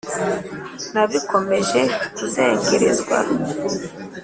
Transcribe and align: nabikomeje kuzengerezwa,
nabikomeje 0.93 1.81
kuzengerezwa, 2.15 3.17